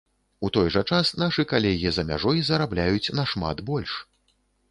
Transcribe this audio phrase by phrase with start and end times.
[0.47, 3.91] У той жа час, нашы калегі за мяжой зарабляюць нашмат больш.